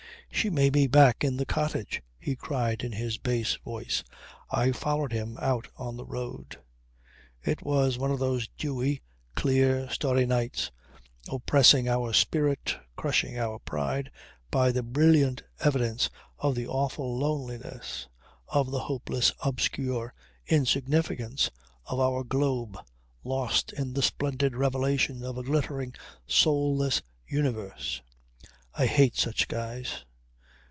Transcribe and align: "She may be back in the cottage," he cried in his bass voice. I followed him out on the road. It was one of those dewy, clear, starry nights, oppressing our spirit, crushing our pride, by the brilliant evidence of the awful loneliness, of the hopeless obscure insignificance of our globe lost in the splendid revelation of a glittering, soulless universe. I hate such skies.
"She 0.33 0.49
may 0.49 0.71
be 0.71 0.87
back 0.87 1.23
in 1.23 1.37
the 1.37 1.45
cottage," 1.45 2.01
he 2.17 2.35
cried 2.35 2.83
in 2.83 2.93
his 2.93 3.19
bass 3.19 3.57
voice. 3.63 4.03
I 4.49 4.71
followed 4.71 5.11
him 5.11 5.37
out 5.39 5.67
on 5.77 5.97
the 5.97 6.05
road. 6.05 6.57
It 7.43 7.61
was 7.61 7.99
one 7.99 8.09
of 8.09 8.17
those 8.17 8.47
dewy, 8.57 9.01
clear, 9.35 9.87
starry 9.91 10.25
nights, 10.25 10.71
oppressing 11.31 11.87
our 11.87 12.11
spirit, 12.11 12.75
crushing 12.95 13.37
our 13.37 13.59
pride, 13.59 14.09
by 14.49 14.71
the 14.71 14.81
brilliant 14.81 15.43
evidence 15.59 16.09
of 16.39 16.55
the 16.55 16.65
awful 16.65 17.15
loneliness, 17.19 18.07
of 18.47 18.71
the 18.71 18.79
hopeless 18.79 19.33
obscure 19.43 20.11
insignificance 20.47 21.51
of 21.85 21.99
our 21.99 22.23
globe 22.23 22.79
lost 23.23 23.73
in 23.73 23.93
the 23.93 24.01
splendid 24.01 24.55
revelation 24.55 25.23
of 25.23 25.37
a 25.37 25.43
glittering, 25.43 25.93
soulless 26.25 27.03
universe. 27.27 28.01
I 28.73 28.87
hate 28.87 29.15
such 29.17 29.41
skies. 29.41 30.03